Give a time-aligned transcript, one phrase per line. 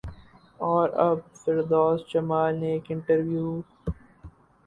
[0.59, 3.47] اور اب فردوس جمال نے ایک انٹرویو